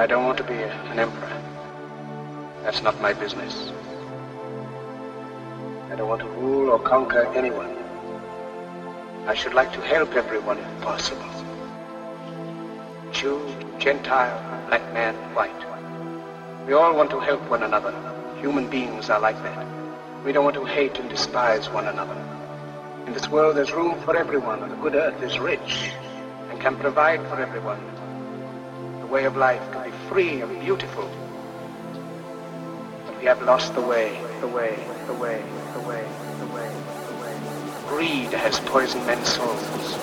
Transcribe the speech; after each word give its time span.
I 0.00 0.06
don't 0.06 0.24
want 0.24 0.38
to 0.38 0.44
be 0.44 0.54
an 0.54 0.98
emperor. 0.98 1.42
That's 2.62 2.82
not 2.82 2.98
my 3.02 3.12
business. 3.12 3.70
I 5.90 5.94
don't 5.94 6.08
want 6.08 6.22
to 6.22 6.28
rule 6.28 6.70
or 6.70 6.78
conquer 6.78 7.26
anyone. 7.34 7.76
I 9.26 9.34
should 9.34 9.52
like 9.52 9.74
to 9.74 9.80
help 9.82 10.14
everyone 10.14 10.56
if 10.56 10.80
possible. 10.80 11.28
Jew, 13.12 13.54
Gentile, 13.78 14.40
black 14.68 14.90
man, 14.94 15.14
white. 15.34 15.52
We 16.66 16.72
all 16.72 16.96
want 16.96 17.10
to 17.10 17.20
help 17.20 17.42
one 17.50 17.62
another. 17.62 17.92
Human 18.38 18.70
beings 18.70 19.10
are 19.10 19.20
like 19.20 19.36
that. 19.42 19.66
We 20.24 20.32
don't 20.32 20.44
want 20.44 20.56
to 20.56 20.64
hate 20.64 20.98
and 20.98 21.10
despise 21.10 21.68
one 21.68 21.88
another. 21.88 22.16
In 23.06 23.12
this 23.12 23.28
world 23.28 23.54
there's 23.54 23.74
room 23.74 24.00
for 24.00 24.16
everyone. 24.16 24.66
The 24.66 24.76
good 24.76 24.94
earth 24.94 25.22
is 25.22 25.38
rich 25.38 25.92
and 26.48 26.58
can 26.58 26.78
provide 26.78 27.20
for 27.28 27.38
everyone. 27.38 27.99
Way 29.10 29.24
of 29.24 29.36
life 29.36 29.60
can 29.72 29.90
be 29.90 29.96
free 30.08 30.40
and 30.40 30.60
beautiful. 30.60 31.10
But 33.06 33.18
we 33.18 33.24
have 33.24 33.42
lost 33.42 33.74
the 33.74 33.80
way, 33.80 34.20
the 34.40 34.46
way, 34.46 34.78
the 35.08 35.14
way, 35.14 35.42
the 35.72 35.80
way, 35.80 36.06
the 36.38 36.46
way, 36.46 36.70
the 37.08 37.14
way. 37.20 37.40
Greed 37.88 38.30
has 38.32 38.60
poisoned 38.60 39.04
men's 39.08 39.26
souls. 39.26 39.96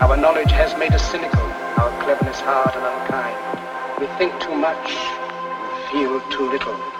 Our 0.00 0.16
knowledge 0.16 0.52
has 0.52 0.78
made 0.78 0.92
us 0.92 1.10
cynical, 1.10 1.40
our 1.40 1.90
cleverness 2.04 2.38
hard 2.38 2.72
and 2.76 2.86
unkind. 2.86 4.00
We 4.00 4.06
think 4.16 4.40
too 4.40 4.54
much 4.54 4.92
and 4.92 5.90
feel 5.90 6.20
too 6.30 6.48
little. 6.52 6.99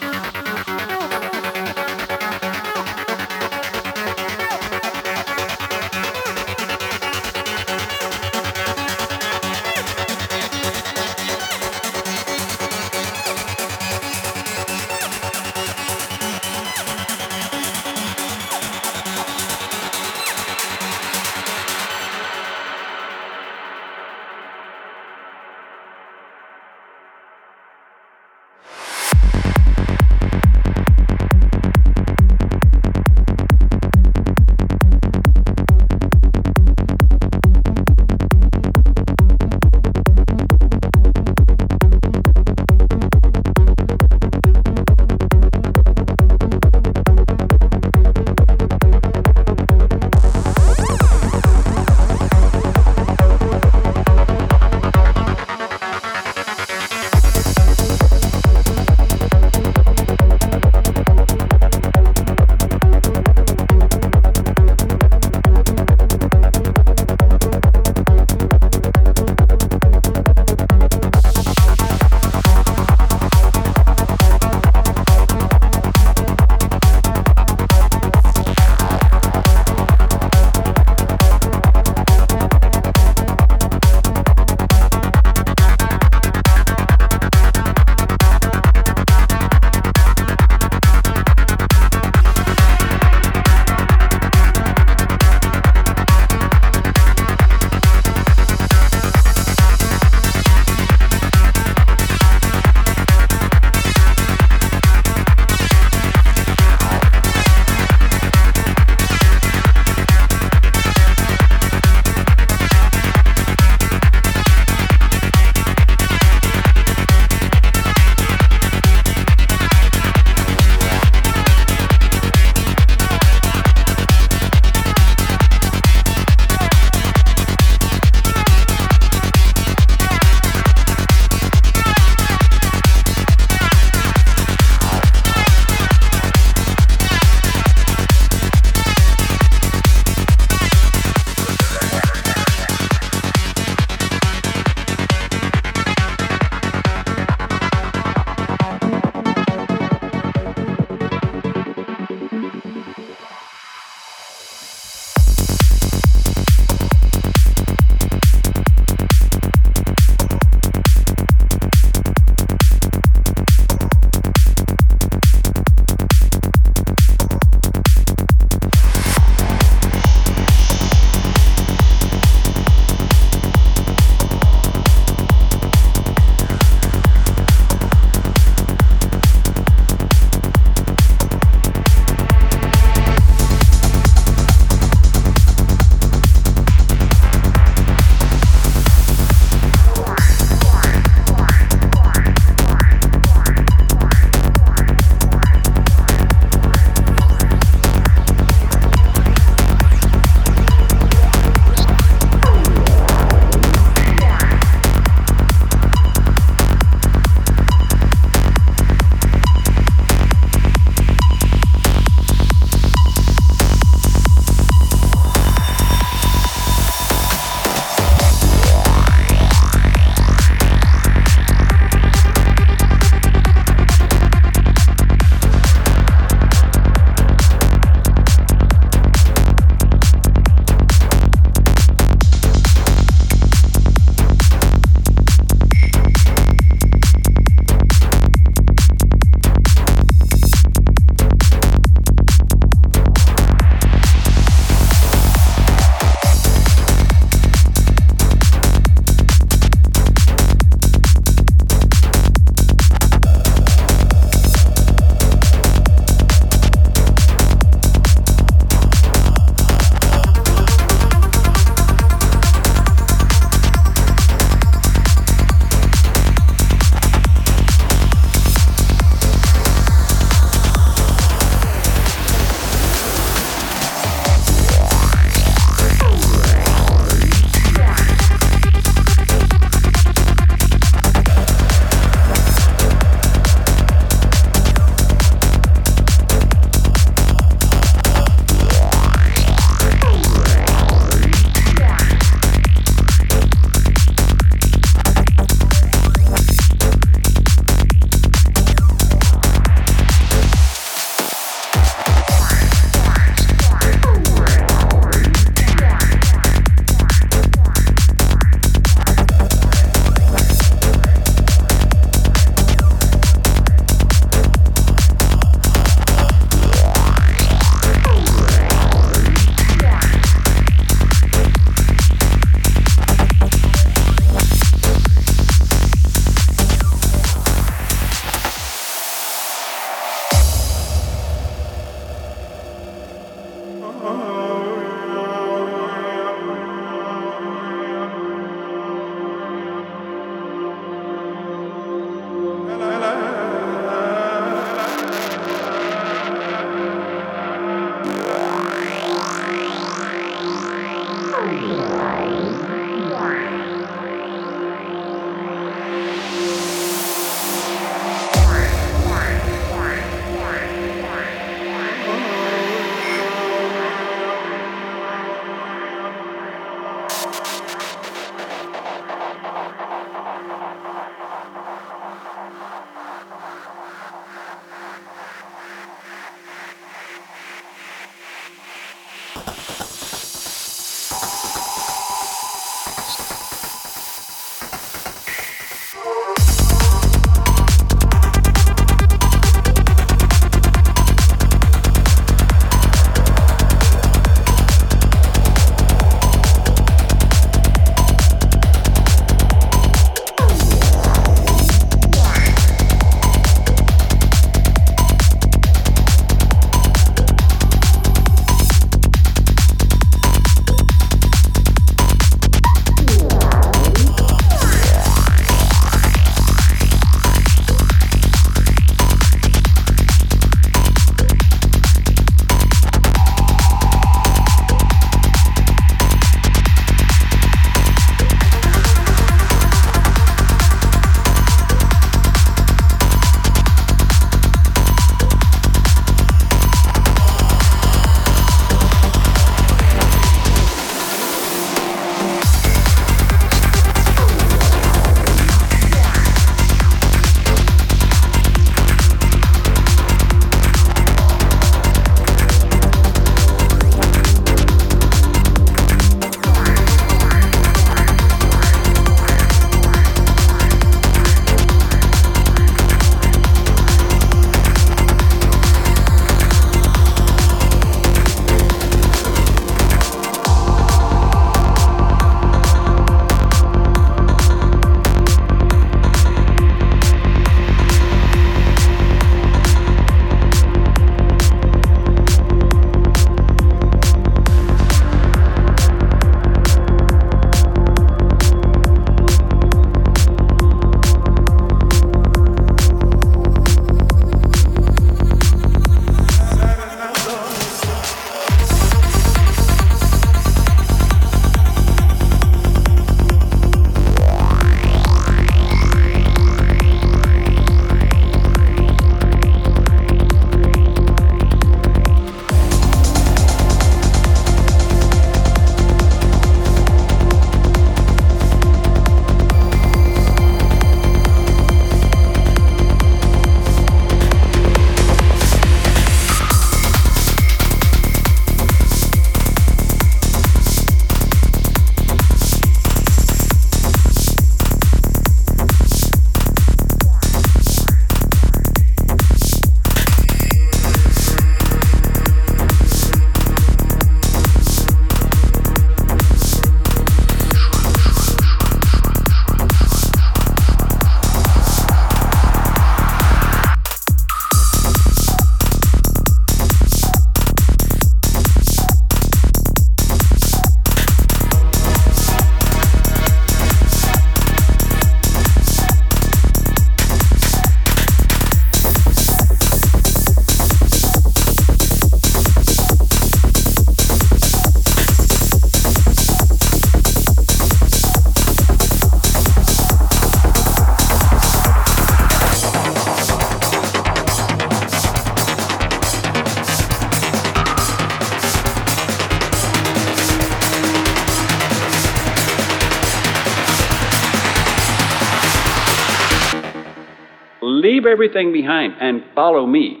Everything 598.16 598.50
behind 598.50 598.94
and 598.98 599.22
follow 599.34 599.66
me. 599.66 600.00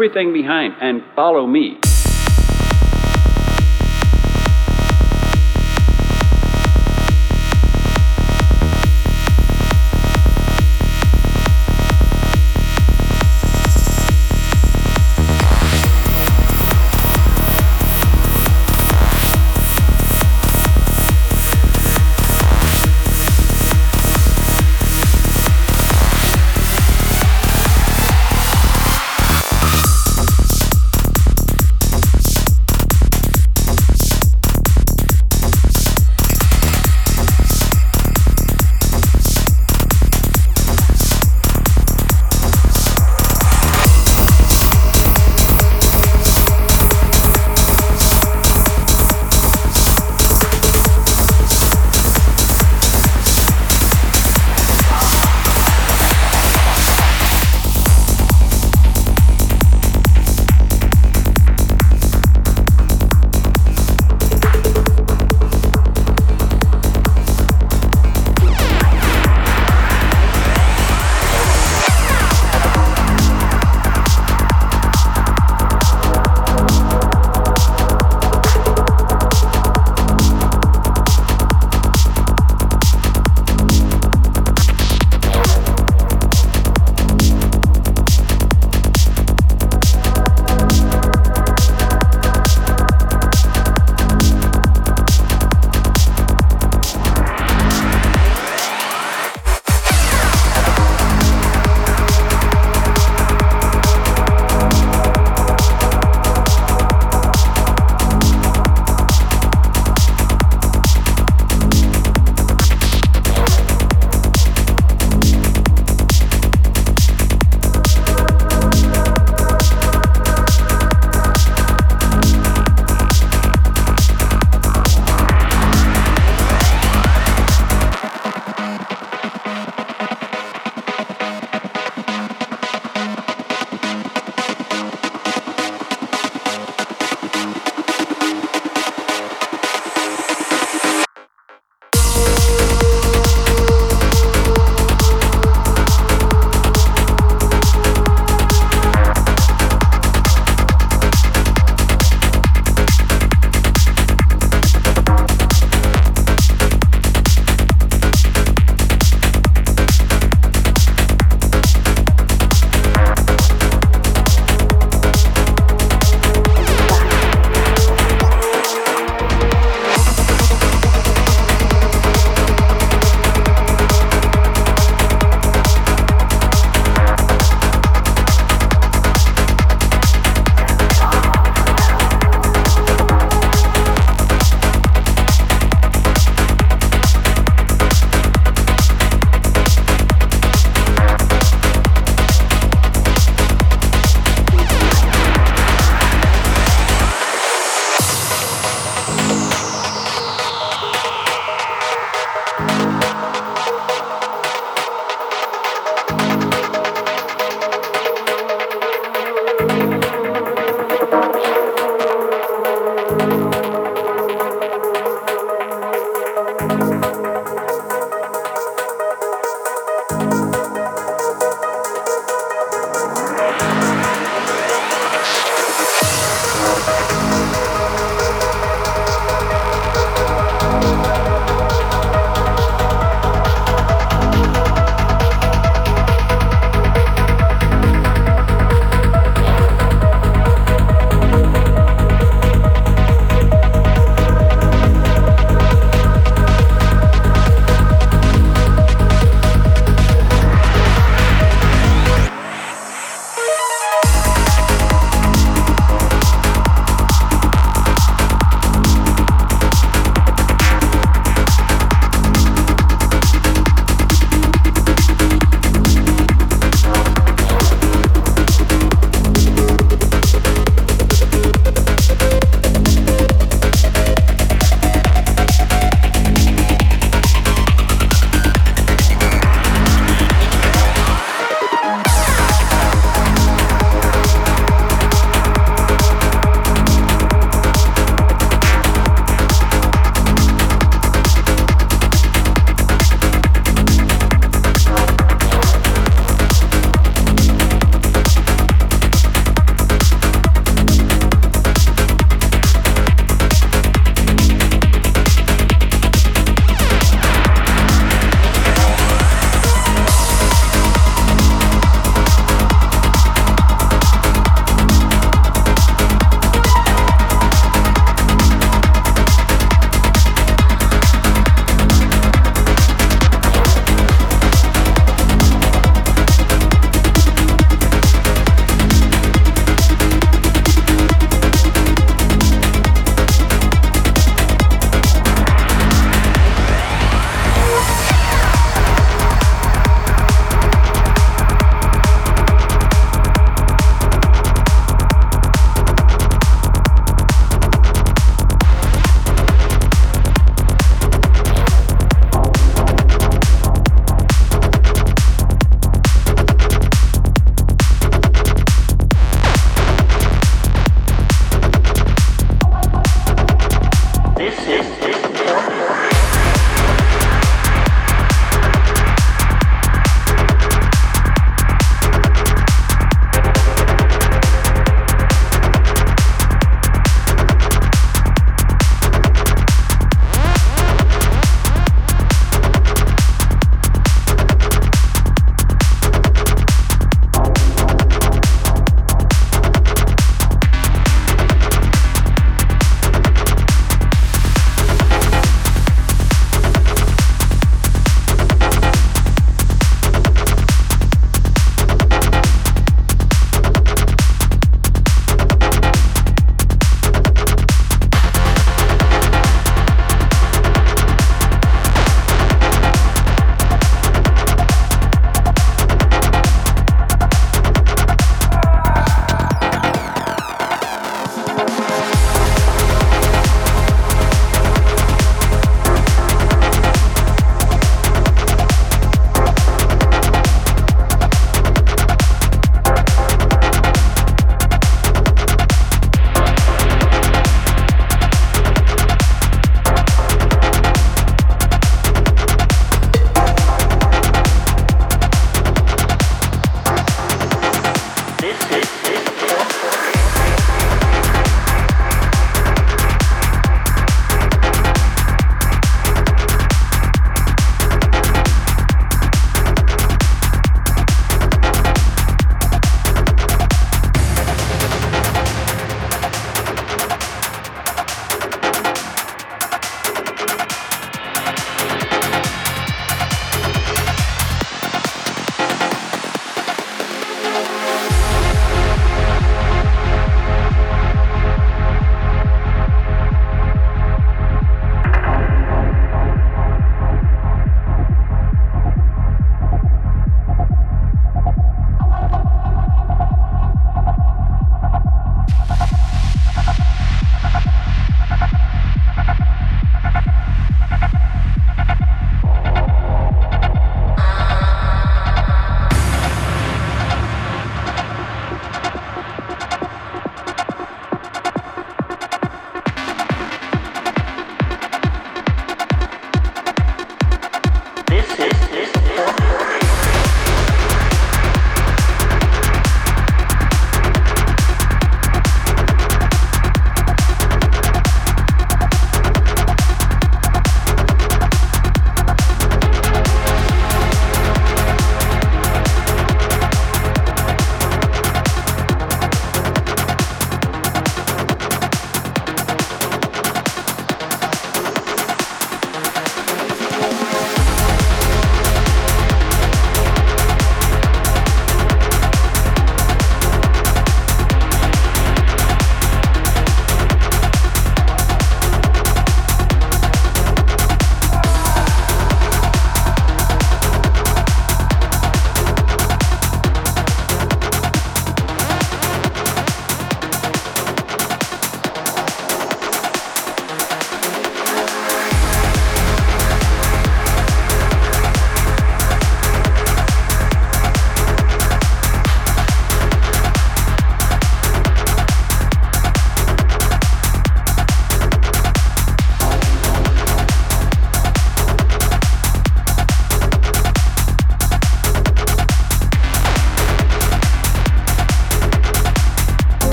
Everything 0.00 0.32
behind 0.32 0.74
and 0.80 1.02
follow 1.14 1.46
me. 1.46 1.89